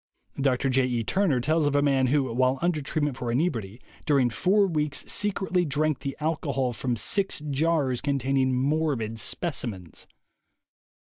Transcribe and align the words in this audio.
Dr. 0.41 0.71
J. 0.71 0.85
E. 0.87 1.03
Turner 1.03 1.39
tells 1.39 1.67
of 1.67 1.75
a 1.75 1.81
man 1.83 2.07
who, 2.07 2.23
while 2.33 2.57
under 2.63 2.81
treatment 2.81 3.15
for 3.17 3.31
inebriety, 3.31 3.79
during 4.07 4.31
four 4.31 4.65
weeks 4.65 5.05
secretly 5.05 5.63
drank 5.63 5.99
the 5.99 6.17
alcohol 6.19 6.73
from 6.73 6.95
six 6.95 7.37
jars 7.51 8.01
containing 8.01 8.51
morbid 8.51 9.19
specimens. 9.19 10.07